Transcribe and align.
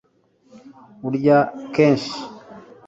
urya 1.07 1.37
kenshi 1.73 2.15